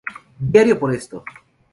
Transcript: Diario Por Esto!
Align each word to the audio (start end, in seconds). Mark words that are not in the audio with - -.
Diario 0.39 0.79
Por 0.79 0.95
Esto! 0.95 1.23